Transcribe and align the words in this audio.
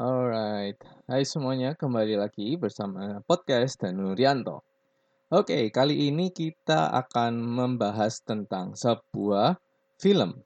Alright, 0.00 0.80
hai 1.04 1.20
semuanya 1.20 1.76
kembali 1.76 2.16
lagi 2.16 2.56
bersama 2.56 3.20
podcast 3.28 3.76
Danurianto. 3.76 4.64
Oke, 5.28 5.68
kali 5.68 6.08
ini 6.08 6.32
kita 6.32 6.88
akan 6.96 7.36
membahas 7.36 8.24
tentang 8.24 8.72
sebuah 8.72 9.60
film. 10.00 10.40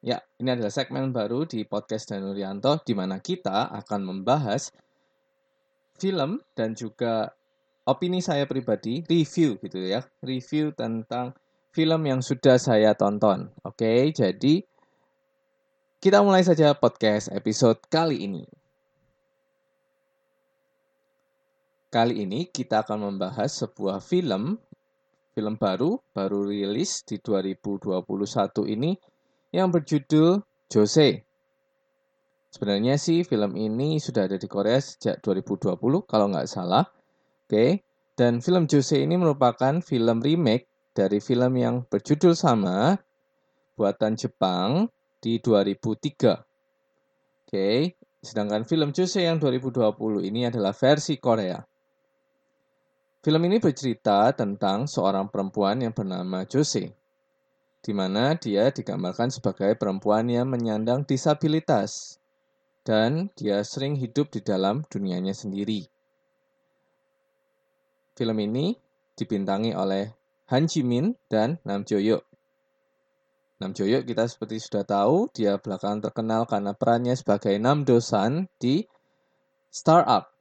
Ya, 0.00 0.24
ini 0.40 0.56
adalah 0.56 0.72
segmen 0.72 1.12
baru 1.12 1.44
di 1.44 1.68
podcast 1.68 2.16
Danurianto 2.16 2.80
di 2.80 2.96
mana 2.96 3.20
kita 3.20 3.68
akan 3.76 4.08
membahas 4.08 4.72
film 6.00 6.40
dan 6.56 6.72
juga 6.72 7.28
opini 7.84 8.24
saya 8.24 8.48
pribadi, 8.48 9.04
review 9.04 9.60
gitu 9.60 9.84
ya, 9.84 10.00
review 10.24 10.72
tentang 10.72 11.36
film 11.76 12.08
yang 12.08 12.24
sudah 12.24 12.56
saya 12.56 12.96
tonton. 12.96 13.52
Oke, 13.68 14.08
jadi 14.16 14.64
kita 16.00 16.24
mulai 16.24 16.40
saja 16.40 16.72
podcast 16.72 17.28
episode 17.36 17.84
kali 17.92 18.24
ini. 18.24 18.48
Kali 21.88 22.20
ini 22.20 22.44
kita 22.52 22.84
akan 22.84 23.08
membahas 23.08 23.64
sebuah 23.64 24.04
film, 24.04 24.60
film 25.32 25.56
baru, 25.56 25.96
baru 26.12 26.44
rilis 26.44 27.00
di 27.00 27.16
2021 27.16 28.04
ini 28.68 28.92
yang 29.56 29.72
berjudul 29.72 30.44
Jose. 30.68 31.24
Sebenarnya 32.52 33.00
sih 33.00 33.24
film 33.24 33.56
ini 33.56 33.96
sudah 33.96 34.28
ada 34.28 34.36
di 34.36 34.44
Korea 34.44 34.76
sejak 34.76 35.24
2020 35.24 35.80
kalau 36.04 36.28
nggak 36.28 36.44
salah. 36.44 36.84
Oke, 37.48 37.80
dan 38.12 38.44
film 38.44 38.68
Jose 38.68 39.00
ini 39.00 39.16
merupakan 39.16 39.80
film 39.80 40.20
remake 40.20 40.92
dari 40.92 41.24
film 41.24 41.56
yang 41.56 41.88
berjudul 41.88 42.36
sama 42.36 43.00
buatan 43.80 44.12
Jepang 44.12 44.92
di 45.24 45.40
2003. 45.40 46.36
Oke, 47.48 47.96
sedangkan 48.20 48.68
film 48.68 48.92
Jose 48.92 49.24
yang 49.24 49.40
2020 49.40 50.28
ini 50.28 50.44
adalah 50.52 50.76
versi 50.76 51.16
Korea. 51.16 51.64
Film 53.28 53.44
ini 53.44 53.60
bercerita 53.60 54.32
tentang 54.32 54.88
seorang 54.88 55.28
perempuan 55.28 55.84
yang 55.84 55.92
bernama 55.92 56.48
Jose, 56.48 56.96
di 57.84 57.92
mana 57.92 58.32
dia 58.40 58.72
digambarkan 58.72 59.28
sebagai 59.28 59.76
perempuan 59.76 60.32
yang 60.32 60.48
menyandang 60.48 61.04
disabilitas 61.04 62.16
dan 62.88 63.28
dia 63.36 63.60
sering 63.68 64.00
hidup 64.00 64.32
di 64.32 64.40
dalam 64.40 64.80
dunianya 64.88 65.36
sendiri. 65.36 65.84
Film 68.16 68.40
ini 68.40 68.72
dibintangi 69.12 69.76
oleh 69.76 70.08
Han 70.48 70.64
Ji 70.64 70.80
Min 70.80 71.12
dan 71.28 71.60
Nam 71.68 71.84
Jo 71.84 72.00
Hyuk. 72.00 72.24
Nam 73.60 73.76
Jo 73.76 73.84
Hyuk 73.84 74.08
kita 74.08 74.24
seperti 74.24 74.56
sudah 74.56 74.88
tahu, 74.88 75.28
dia 75.36 75.60
belakangan 75.60 76.08
terkenal 76.08 76.48
karena 76.48 76.72
perannya 76.72 77.12
sebagai 77.12 77.52
Nam 77.60 77.84
Dosan 77.84 78.48
di 78.56 78.88
Startup 79.68 80.32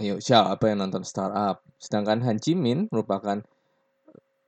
Ayo, 0.00 0.16
siapa 0.16 0.64
yang 0.64 0.88
nonton 0.88 1.04
startup? 1.04 1.60
Sedangkan 1.80 2.20
Han 2.20 2.36
Ji 2.36 2.52
Min 2.52 2.92
merupakan 2.92 3.40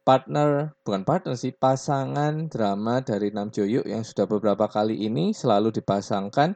partner, 0.05 0.77
bukan 0.85 1.03
partner 1.09 1.33
sih, 1.33 1.57
pasangan 1.57 2.53
drama 2.53 3.01
dari 3.01 3.33
Nam 3.33 3.49
Jo 3.49 3.65
Hyuk 3.65 3.89
yang 3.89 4.05
sudah 4.05 4.29
beberapa 4.29 4.69
kali 4.69 5.01
ini 5.01 5.33
selalu 5.33 5.73
dipasangkan 5.73 6.55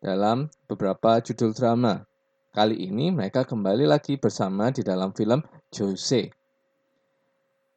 dalam 0.00 0.48
beberapa 0.64 1.20
judul 1.20 1.52
drama. 1.52 2.08
Kali 2.56 2.88
ini 2.88 3.12
mereka 3.12 3.44
kembali 3.44 3.84
lagi 3.84 4.16
bersama 4.16 4.72
di 4.72 4.80
dalam 4.80 5.12
film 5.12 5.44
Jose. 5.68 6.32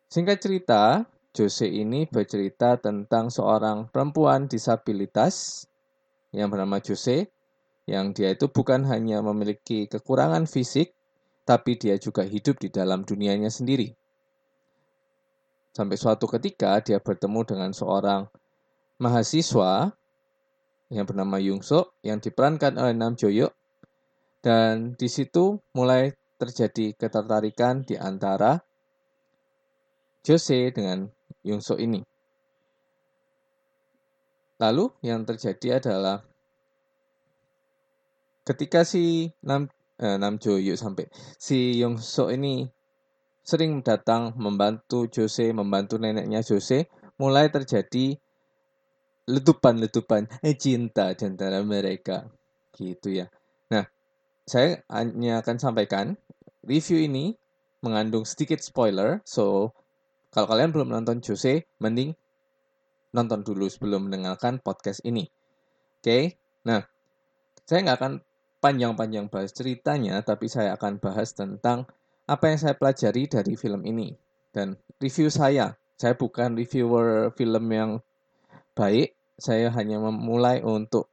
Singkat 0.07 0.37
cerita, 0.39 1.03
Jose 1.35 1.67
ini 1.67 2.07
bercerita 2.07 2.79
tentang 2.79 3.27
seorang 3.27 3.91
perempuan 3.91 4.47
disabilitas 4.47 5.67
yang 6.31 6.47
bernama 6.47 6.79
Jose 6.79 7.27
yang 7.89 8.13
dia 8.13 8.31
itu 8.31 8.47
bukan 8.47 8.85
hanya 8.85 9.19
memiliki 9.25 9.89
kekurangan 9.89 10.45
fisik, 10.45 10.93
tapi 11.49 11.81
dia 11.81 11.97
juga 11.97 12.21
hidup 12.21 12.61
di 12.61 12.69
dalam 12.69 13.01
dunianya 13.01 13.49
sendiri. 13.49 13.89
Sampai 15.73 15.97
suatu 15.97 16.29
ketika 16.29 16.77
dia 16.77 17.01
bertemu 17.01 17.41
dengan 17.41 17.71
seorang 17.73 18.29
mahasiswa 19.01 19.89
yang 20.93 21.09
bernama 21.09 21.41
Yung 21.41 21.65
Suk 21.65 21.97
yang 22.05 22.21
diperankan 22.21 22.77
oleh 22.77 22.93
Nam 22.93 23.17
Jo 23.17 23.33
Hyuk 23.33 23.49
dan 24.45 24.93
di 24.93 25.09
situ 25.09 25.57
mulai 25.73 26.13
terjadi 26.37 26.93
ketertarikan 26.93 27.81
di 27.81 27.97
antara 27.97 28.61
Jose 30.21 30.69
dengan 30.69 31.09
Yung 31.41 31.65
Suk 31.65 31.81
ini. 31.81 32.05
Lalu 34.61 34.85
yang 35.01 35.25
terjadi 35.25 35.81
adalah 35.81 36.21
ketika 38.45 38.85
si 38.85 39.33
Nam 39.41 39.65
Nam 39.99 40.39
Jo 40.39 40.55
Hyuk 40.55 40.79
sampai 40.79 41.11
si 41.35 41.75
Yong 41.75 41.99
So 41.99 42.31
ini 42.31 42.63
sering 43.43 43.81
datang 43.83 44.37
membantu 44.39 45.09
Jose, 45.11 45.51
membantu 45.51 45.97
neneknya 45.99 46.39
Jose, 46.45 46.87
mulai 47.19 47.49
terjadi 47.51 48.15
letupan-letupan 49.29 50.29
eh, 50.45 50.55
cinta 50.55 51.11
di 51.17 51.23
antara 51.25 51.59
mereka. 51.65 52.29
Gitu 52.73 53.19
ya. 53.19 53.27
Nah, 53.73 53.85
saya 54.45 54.85
hanya 54.87 55.41
akan 55.41 55.57
sampaikan 55.57 56.15
review 56.63 57.03
ini 57.03 57.33
mengandung 57.81 58.23
sedikit 58.23 58.59
spoiler, 58.61 59.23
so 59.25 59.73
kalau 60.29 60.45
kalian 60.45 60.69
belum 60.69 60.93
nonton 60.93 61.23
Jose, 61.25 61.65
mending 61.81 62.13
nonton 63.15 63.41
dulu 63.41 63.65
sebelum 63.65 64.07
mendengarkan 64.07 64.61
podcast 64.61 65.01
ini. 65.01 65.25
Oke, 65.99 66.05
okay? 66.05 66.23
nah 66.63 66.85
saya 67.65 67.83
nggak 67.83 67.97
akan 67.97 68.13
panjang-panjang 68.59 69.31
bahas 69.31 69.55
ceritanya, 69.55 70.19
tapi 70.23 70.51
saya 70.51 70.75
akan 70.75 70.99
bahas 70.99 71.31
tentang 71.31 71.87
apa 72.29 72.51
yang 72.51 72.59
saya 72.59 72.75
pelajari 72.75 73.25
dari 73.25 73.55
film 73.55 73.83
ini. 73.87 74.13
Dan 74.51 74.75
review 74.99 75.31
saya, 75.31 75.79
saya 75.95 76.13
bukan 76.15 76.55
reviewer 76.59 77.31
film 77.33 77.65
yang 77.71 77.91
baik, 78.75 79.15
saya 79.39 79.71
hanya 79.73 79.97
memulai 79.99 80.59
untuk 80.61 81.07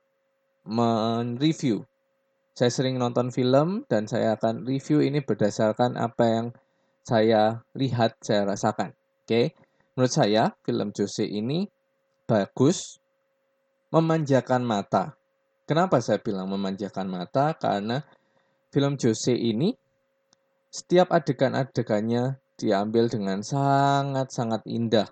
mereview. 0.67 1.87
Saya 2.57 2.73
sering 2.73 2.97
nonton 2.97 3.31
film 3.31 3.85
dan 3.87 4.09
saya 4.09 4.35
akan 4.35 4.65
review 4.65 5.05
ini 5.05 5.21
berdasarkan 5.21 5.95
apa 6.01 6.25
yang 6.25 6.47
saya 7.07 7.63
lihat, 7.77 8.19
saya 8.25 8.49
rasakan. 8.49 8.97
Oke, 9.23 9.55
menurut 9.95 10.13
saya 10.13 10.57
film 10.67 10.91
Jose 10.91 11.23
ini 11.23 11.69
bagus, 12.27 12.99
memanjakan 13.95 14.67
mata. 14.67 15.15
Kenapa 15.67 15.99
saya 15.99 16.23
bilang 16.23 16.47
memanjakan 16.47 17.11
mata? 17.11 17.59
Karena 17.59 17.99
film 18.71 18.95
Jose 18.95 19.35
ini 19.35 19.75
setiap 20.71 21.11
adegan-adegannya 21.11 22.39
diambil 22.55 23.11
dengan 23.11 23.43
sangat-sangat 23.43 24.63
indah. 24.71 25.11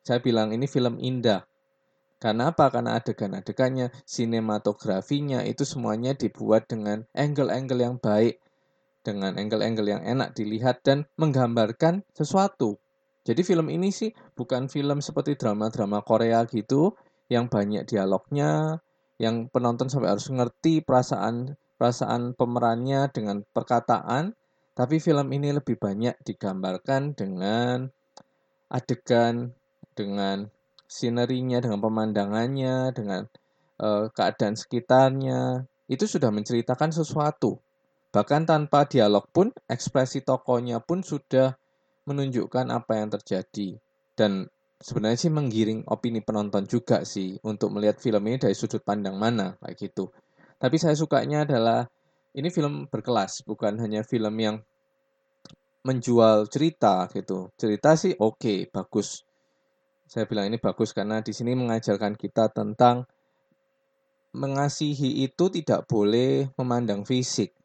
Saya 0.00 0.24
bilang 0.24 0.56
ini 0.56 0.64
film 0.64 0.96
indah. 0.96 1.44
Karena 2.16 2.56
apa? 2.56 2.72
Karena 2.72 2.96
adegan-adegannya, 2.96 3.92
sinematografinya 4.08 5.44
itu 5.44 5.68
semuanya 5.68 6.16
dibuat 6.16 6.64
dengan 6.64 7.04
angle-angle 7.12 7.80
yang 7.84 7.96
baik, 8.00 8.40
dengan 9.04 9.36
angle-angle 9.36 9.84
yang 9.84 10.00
enak 10.00 10.32
dilihat 10.32 10.80
dan 10.80 11.04
menggambarkan 11.20 12.08
sesuatu. 12.16 12.80
Jadi 13.24 13.40
film 13.44 13.68
ini 13.68 13.92
sih 13.92 14.12
bukan 14.36 14.72
film 14.72 15.04
seperti 15.04 15.36
drama-drama 15.36 16.00
Korea 16.04 16.44
gitu 16.48 16.96
yang 17.28 17.48
banyak 17.48 17.88
dialognya, 17.88 18.80
yang 19.18 19.46
penonton 19.50 19.86
sampai 19.86 20.14
harus 20.14 20.26
ngerti 20.26 20.82
perasaan 20.82 21.54
perasaan 21.78 22.34
pemerannya 22.38 23.10
dengan 23.10 23.42
perkataan, 23.50 24.34
tapi 24.74 24.98
film 24.98 25.30
ini 25.30 25.54
lebih 25.54 25.78
banyak 25.78 26.18
digambarkan 26.22 27.14
dengan 27.14 27.90
adegan, 28.70 29.54
dengan 29.94 30.50
sinerinya, 30.90 31.62
dengan 31.62 31.78
pemandangannya, 31.82 32.90
dengan 32.94 33.26
uh, 33.82 34.10
keadaan 34.10 34.54
sekitarnya. 34.58 35.66
Itu 35.86 36.06
sudah 36.10 36.30
menceritakan 36.34 36.90
sesuatu. 36.90 37.60
Bahkan 38.14 38.46
tanpa 38.46 38.86
dialog 38.86 39.26
pun, 39.34 39.50
ekspresi 39.66 40.22
tokohnya 40.22 40.78
pun 40.78 41.02
sudah 41.02 41.58
menunjukkan 42.06 42.70
apa 42.70 43.02
yang 43.02 43.10
terjadi. 43.10 43.78
Dan 44.14 44.46
sebenarnya 44.84 45.16
sih 45.16 45.32
menggiring 45.32 45.88
opini 45.88 46.20
penonton 46.20 46.68
juga 46.68 47.08
sih 47.08 47.40
untuk 47.40 47.72
melihat 47.72 47.96
film 47.96 48.20
ini 48.28 48.36
dari 48.36 48.52
sudut 48.52 48.84
pandang 48.84 49.16
mana 49.16 49.56
kayak 49.64 49.80
gitu. 49.80 50.12
Tapi 50.60 50.76
saya 50.76 50.92
sukanya 50.92 51.48
adalah 51.48 51.88
ini 52.36 52.52
film 52.52 52.84
berkelas, 52.92 53.48
bukan 53.48 53.80
hanya 53.80 54.04
film 54.04 54.36
yang 54.36 54.60
menjual 55.88 56.52
cerita 56.52 57.08
gitu. 57.16 57.48
Cerita 57.56 57.96
sih 57.96 58.12
oke, 58.12 58.36
okay, 58.36 58.58
bagus. 58.68 59.24
Saya 60.04 60.28
bilang 60.28 60.52
ini 60.52 60.60
bagus 60.60 60.92
karena 60.92 61.24
di 61.24 61.32
sini 61.32 61.56
mengajarkan 61.56 62.12
kita 62.20 62.52
tentang 62.52 63.08
mengasihi 64.36 65.24
itu 65.24 65.48
tidak 65.48 65.88
boleh 65.88 66.52
memandang 66.60 67.08
fisik. 67.08 67.56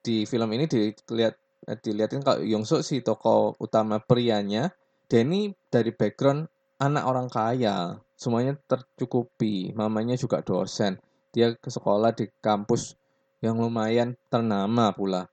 Di 0.00 0.24
film 0.24 0.48
ini 0.56 0.64
dilihat 0.64 1.39
dilihatin 1.64 2.24
kalau 2.24 2.40
Yongsuk 2.42 2.80
si 2.80 3.04
tokoh 3.04 3.54
utama 3.60 4.00
prianya 4.00 4.72
dia 5.10 5.26
ini 5.26 5.50
dari 5.66 5.90
background 5.90 6.46
anak 6.78 7.04
orang 7.04 7.26
kaya. 7.26 7.98
Semuanya 8.14 8.54
tercukupi 8.70 9.74
mamanya 9.74 10.14
juga 10.14 10.38
dosen. 10.38 11.02
Dia 11.34 11.50
ke 11.58 11.66
sekolah 11.66 12.14
di 12.14 12.30
kampus 12.38 12.94
yang 13.42 13.58
lumayan 13.58 14.14
ternama 14.30 14.94
pula. 14.94 15.26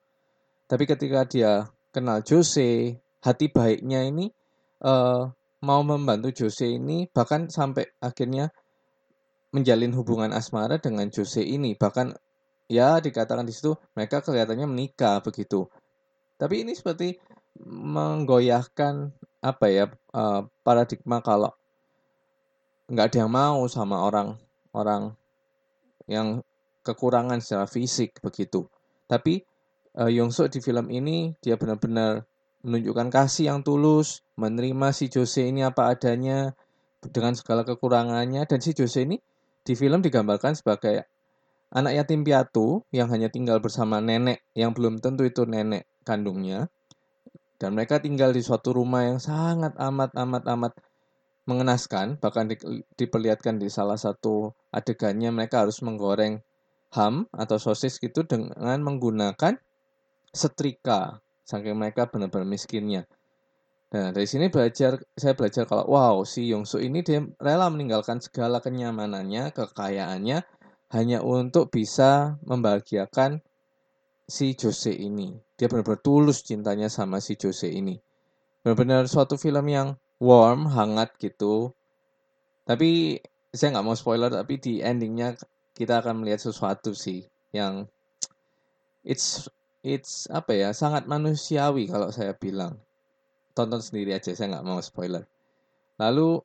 Tapi 0.65 0.83
ketika 0.89 1.29
dia 1.29 1.69
kenal 1.93 2.25
Jose, 2.25 2.97
hati 3.21 3.45
baiknya 3.53 4.01
ini 4.07 4.33
uh, 4.81 5.29
mau 5.61 5.81
membantu 5.85 6.33
Jose 6.33 6.73
ini 6.73 7.05
bahkan 7.13 7.45
sampai 7.51 7.85
akhirnya 8.01 8.49
menjalin 9.53 9.93
hubungan 9.93 10.33
asmara 10.33 10.81
dengan 10.81 11.07
Jose 11.13 11.45
ini. 11.45 11.77
Bahkan 11.77 12.17
ya 12.65 12.97
dikatakan 12.97 13.45
di 13.45 13.53
situ 13.53 13.77
mereka 13.93 14.25
kelihatannya 14.25 14.67
menikah 14.67 15.23
begitu 15.23 15.69
tapi 16.37 16.61
ini 16.65 16.77
seperti 16.77 17.17
menggoyahkan 17.65 19.09
apa 19.41 19.65
ya 19.69 19.85
uh, 20.13 20.45
paradigma 20.61 21.21
kalau 21.21 21.53
nggak 22.87 23.05
ada 23.13 23.17
yang 23.25 23.31
mau 23.33 23.65
sama 23.67 24.05
orang 24.05 24.37
orang 24.71 25.17
yang 26.07 26.39
kekurangan 26.85 27.43
secara 27.43 27.67
fisik 27.67 28.23
begitu. 28.23 28.69
Tapi 29.11 29.43
uh, 29.99 30.07
Yongsu 30.07 30.47
di 30.47 30.63
film 30.63 30.87
ini 30.87 31.35
dia 31.43 31.59
benar-benar 31.59 32.23
menunjukkan 32.63 33.11
kasih 33.11 33.51
yang 33.51 33.59
tulus, 33.65 34.23
menerima 34.39 34.95
si 34.95 35.11
Jose 35.11 35.51
ini 35.51 35.67
apa 35.67 35.91
adanya 35.91 36.55
dengan 37.03 37.35
segala 37.35 37.67
kekurangannya. 37.67 38.47
Dan 38.47 38.63
si 38.63 38.71
Jose 38.71 39.03
ini 39.03 39.19
di 39.67 39.73
film 39.75 39.99
digambarkan 39.99 40.55
sebagai 40.55 41.03
anak 41.75 41.99
yatim 41.99 42.23
piatu 42.23 42.87
yang 42.95 43.11
hanya 43.11 43.27
tinggal 43.27 43.59
bersama 43.59 43.99
nenek 43.99 44.47
yang 44.55 44.71
belum 44.71 45.03
tentu 45.03 45.27
itu 45.27 45.43
nenek 45.43 45.83
kandungnya. 46.07 46.71
Dan 47.59 47.75
mereka 47.75 47.99
tinggal 47.99 48.31
di 48.31 48.39
suatu 48.39 48.71
rumah 48.71 49.03
yang 49.03 49.19
sangat 49.19 49.75
amat 49.75 50.15
amat 50.15 50.43
amat 50.47 50.73
mengenaskan. 51.49 52.15
Bahkan 52.23 52.45
di, 52.47 52.55
diperlihatkan 52.95 53.59
di 53.59 53.67
salah 53.67 53.99
satu 53.99 54.55
adegannya 54.71 55.35
mereka 55.35 55.67
harus 55.67 55.83
menggoreng 55.83 56.39
ham 56.95 57.27
atau 57.35 57.59
sosis 57.59 57.99
gitu 57.99 58.23
dengan 58.23 58.79
menggunakan 58.79 59.59
setrika. 60.31 61.19
Saking 61.43 61.75
mereka 61.75 62.07
benar-benar 62.07 62.47
miskinnya. 62.47 63.03
Nah, 63.87 64.11
dari 64.11 64.27
sini 64.27 64.51
belajar 64.51 64.99
saya 65.15 65.31
belajar 65.31 65.63
kalau 65.63 65.87
wow, 65.87 66.15
si 66.27 66.51
Yongsu 66.51 66.83
ini 66.83 66.99
dia 67.07 67.23
rela 67.39 67.71
meninggalkan 67.71 68.19
segala 68.19 68.59
kenyamanannya, 68.59 69.55
kekayaannya 69.55 70.43
hanya 70.91 71.19
untuk 71.23 71.71
bisa 71.71 72.35
membahagiakan 72.43 73.39
si 74.27 74.53
Jose 74.59 74.91
ini. 74.91 75.33
Dia 75.55 75.71
benar-benar 75.71 76.03
tulus 76.03 76.43
cintanya 76.43 76.91
sama 76.91 77.23
si 77.23 77.39
Jose 77.39 77.71
ini. 77.71 77.95
Benar-benar 78.61 79.07
suatu 79.07 79.39
film 79.39 79.65
yang 79.71 79.95
warm, 80.19 80.67
hangat 80.67 81.15
gitu. 81.17 81.71
Tapi 82.67 83.23
saya 83.55 83.79
nggak 83.79 83.85
mau 83.87 83.95
spoiler, 83.95 84.27
tapi 84.27 84.59
di 84.59 84.83
endingnya 84.83 85.39
kita 85.77 86.03
akan 86.03 86.21
melihat 86.21 86.43
sesuatu 86.43 86.91
sih 86.91 87.23
yang 87.55 87.85
it's 89.05 89.47
it's 89.85 90.25
apa 90.33 90.51
ya 90.57 90.69
sangat 90.73 91.05
manusiawi 91.05 91.85
kalau 91.85 92.09
saya 92.09 92.33
bilang 92.33 92.81
tonton 93.53 93.79
sendiri 93.79 94.17
aja 94.17 94.33
saya 94.33 94.57
nggak 94.57 94.67
mau 94.67 94.81
spoiler 94.81 95.23
lalu 96.01 96.41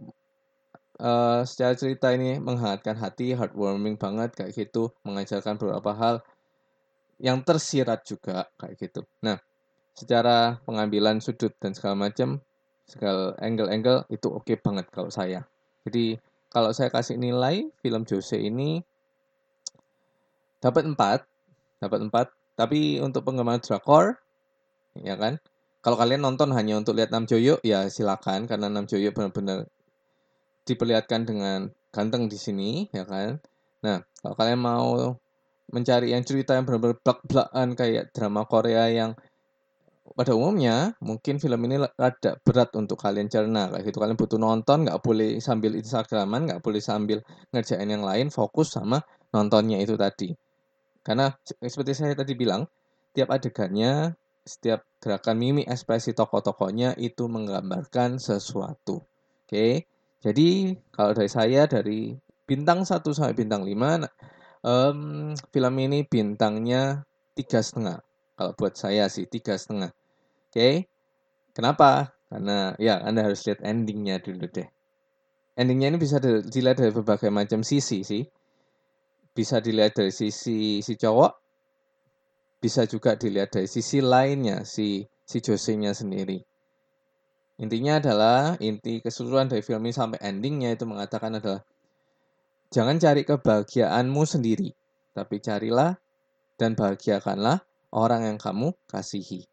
uh, 1.00 1.43
secara 1.49 1.75
cerita 1.75 2.12
ini 2.12 2.38
menghangatkan 2.38 2.94
hati 3.00 3.32
heartwarming 3.32 3.96
banget 3.96 4.37
kayak 4.37 4.52
gitu 4.52 4.93
mengajarkan 5.02 5.56
beberapa 5.56 5.90
hal 5.96 6.14
yang 7.23 7.47
tersirat 7.47 8.03
juga 8.03 8.51
kayak 8.59 8.75
gitu. 8.83 9.07
Nah 9.23 9.39
secara 9.95 10.59
pengambilan 10.67 11.23
sudut 11.23 11.55
dan 11.63 11.73
segala 11.73 12.11
macam 12.11 12.43
segala 12.89 13.39
angle-angle 13.39 14.05
itu 14.11 14.27
oke 14.27 14.43
okay 14.45 14.57
banget 14.59 14.91
kalau 14.91 15.09
saya. 15.09 15.47
Jadi 15.87 16.19
kalau 16.51 16.75
saya 16.75 16.91
kasih 16.91 17.17
nilai 17.17 17.71
film 17.81 18.03
Jose 18.05 18.37
ini 18.37 18.83
dapat 20.59 20.85
4 20.85 20.99
dapat 21.81 22.01
4 22.11 22.43
tapi 22.53 23.01
untuk 23.01 23.25
penggemar 23.25 23.65
drakor, 23.65 24.21
ya 24.93 25.17
kan, 25.17 25.41
kalau 25.81 25.97
kalian 25.97 26.21
nonton 26.21 26.53
hanya 26.53 26.77
untuk 26.77 27.01
lihat 27.01 27.09
Nam 27.09 27.25
Joyo, 27.25 27.57
ya 27.65 27.89
silakan. 27.89 28.45
Karena 28.45 28.69
Nam 28.69 28.85
Joyo 28.85 29.11
benar-benar 29.11 29.67
diperlihatkan 30.69 31.27
dengan 31.27 31.73
ganteng 31.91 32.29
di 32.29 32.37
sini, 32.37 32.71
ya 32.93 33.09
kan. 33.09 33.41
Nah, 33.83 34.05
kalau 34.21 34.35
kalian 34.37 34.61
mau 34.61 35.17
mencari 35.73 36.13
yang 36.13 36.23
cerita 36.23 36.55
yang 36.55 36.69
benar-benar 36.69 37.01
blak-blakan 37.01 37.69
kayak 37.75 38.13
drama 38.13 38.45
Korea 38.45 38.93
yang 38.93 39.17
pada 40.13 40.37
umumnya 40.37 40.93
mungkin 41.01 41.41
film 41.41 41.65
ini 41.65 41.81
rada 41.97 42.37
berat 42.45 42.77
untuk 42.77 43.01
kalian 43.01 43.33
cerna 43.33 43.73
kayak 43.73 43.89
gitu 43.89 43.99
kalian 44.03 44.19
butuh 44.21 44.37
nonton 44.37 44.85
nggak 44.85 45.01
boleh 45.01 45.41
sambil 45.41 45.73
instagraman 45.73 46.45
nggak 46.45 46.61
boleh 46.61 46.83
sambil 46.85 47.25
ngerjain 47.49 47.89
yang 47.89 48.05
lain 48.05 48.29
fokus 48.29 48.77
sama 48.77 49.01
nontonnya 49.33 49.81
itu 49.81 49.97
tadi 49.97 50.37
karena 51.03 51.35
seperti 51.43 51.93
saya 51.99 52.15
tadi 52.15 52.39
bilang, 52.39 52.63
tiap 53.11 53.35
adegannya, 53.35 54.15
setiap 54.47 54.87
gerakan 55.03 55.37
mimik 55.39 55.67
ekspresi 55.67 56.15
tokoh-tokohnya 56.15 56.95
itu 56.99 57.27
menggambarkan 57.27 58.23
sesuatu. 58.23 59.03
Oke. 59.47 59.87
Jadi 60.23 60.79
kalau 60.95 61.11
dari 61.19 61.27
saya 61.27 61.67
dari 61.67 62.15
bintang 62.47 62.87
1 62.87 63.03
sampai 63.11 63.35
bintang 63.35 63.67
5 63.67 64.07
um, 64.62 65.32
film 65.50 65.75
ini 65.79 66.06
bintangnya 66.06 67.06
tiga 67.38 67.62
setengah. 67.62 68.00
Kalau 68.35 68.53
buat 68.59 68.75
saya 68.75 69.06
sih 69.06 69.29
tiga 69.29 69.55
setengah. 69.55 69.94
Oke. 70.50 70.88
Kenapa? 71.53 72.17
Karena 72.32 72.73
ya 72.81 72.99
Anda 73.05 73.29
harus 73.29 73.44
lihat 73.44 73.61
endingnya 73.61 74.19
dulu 74.19 74.49
deh. 74.49 74.67
Endingnya 75.53 75.93
ini 75.93 75.99
bisa 76.00 76.17
dilihat 76.23 76.81
dari 76.81 76.91
berbagai 76.97 77.29
macam 77.29 77.61
sisi 77.61 78.00
sih 78.00 78.25
bisa 79.32 79.64
dilihat 79.64 79.97
dari 79.97 80.12
sisi 80.12 80.85
si 80.85 80.94
cowok, 80.97 81.32
bisa 82.61 82.85
juga 82.85 83.17
dilihat 83.17 83.56
dari 83.56 83.69
sisi 83.69 84.05
lainnya 84.05 84.62
si 84.69 85.09
si 85.25 85.41
Jose-nya 85.41 85.97
sendiri. 85.97 86.37
Intinya 87.61 88.00
adalah 88.00 88.57
inti 88.61 89.00
keseluruhan 89.00 89.49
dari 89.49 89.64
film 89.64 89.85
ini 89.88 89.95
sampai 89.97 90.21
endingnya 90.21 90.76
itu 90.76 90.85
mengatakan 90.85 91.40
adalah 91.40 91.64
jangan 92.73 92.97
cari 92.97 93.23
kebahagiaanmu 93.29 94.23
sendiri, 94.25 94.73
tapi 95.12 95.45
carilah 95.45 96.00
dan 96.57 96.73
bahagiakanlah 96.73 97.61
orang 97.93 98.25
yang 98.33 98.38
kamu 98.41 98.73
kasihi. 98.88 99.45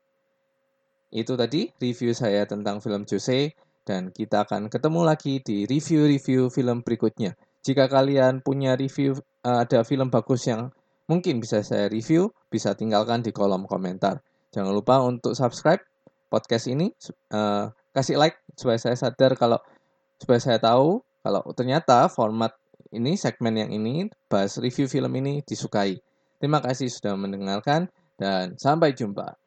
Itu 1.11 1.35
tadi 1.35 1.67
review 1.83 2.15
saya 2.15 2.47
tentang 2.47 2.79
film 2.79 3.03
Jose 3.03 3.51
dan 3.83 4.15
kita 4.15 4.47
akan 4.47 4.71
ketemu 4.71 5.01
lagi 5.03 5.43
di 5.43 5.67
review-review 5.67 6.47
film 6.47 6.85
berikutnya. 6.85 7.35
Jika 7.59 7.91
kalian 7.91 8.39
punya 8.39 8.79
review 8.79 9.19
uh, 9.43 9.67
ada 9.67 9.83
film 9.83 10.07
bagus 10.07 10.47
yang 10.47 10.71
mungkin 11.11 11.43
bisa 11.43 11.59
saya 11.65 11.91
review, 11.91 12.31
bisa 12.47 12.71
tinggalkan 12.77 13.19
di 13.19 13.35
kolom 13.35 13.67
komentar. 13.67 14.23
Jangan 14.55 14.71
lupa 14.71 15.03
untuk 15.03 15.35
subscribe 15.35 15.81
podcast 16.29 16.69
ini, 16.69 16.93
uh, 17.33 17.73
kasih 17.91 18.21
like 18.21 18.37
supaya 18.53 18.77
saya 18.77 18.95
sadar 18.95 19.33
kalau 19.35 19.57
supaya 20.21 20.37
saya 20.37 20.61
tahu 20.61 21.01
kalau 21.25 21.41
ternyata 21.57 22.07
format 22.07 22.53
ini 22.91 23.15
segmen 23.15 23.55
yang 23.55 23.71
ini 23.71 24.11
bahas 24.27 24.59
review 24.59 24.91
film 24.91 25.13
ini 25.15 25.39
disukai. 25.47 25.95
Terima 26.39 26.59
kasih 26.59 26.91
sudah 26.91 27.15
mendengarkan 27.15 27.87
dan 28.19 28.59
sampai 28.59 28.91
jumpa. 28.91 29.38